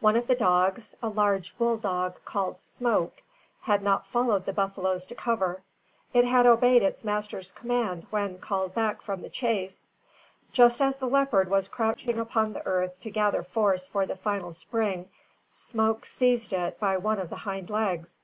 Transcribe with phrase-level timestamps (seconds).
[0.00, 3.22] One of the dogs a large bull dog called "Smoke"
[3.60, 5.62] had not followed the buffaloes to cover.
[6.12, 9.86] It had obeyed its master's command when called back from the chase.
[10.52, 14.52] Just as the leopard was crouching upon the earth to gather force for the final
[14.52, 15.08] spring,
[15.48, 18.22] Smoke seized it by one of the hind legs.